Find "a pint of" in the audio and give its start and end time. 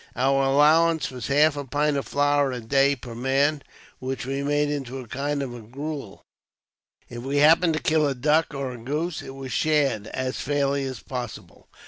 1.55-2.07